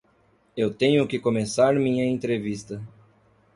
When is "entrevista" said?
2.09-2.81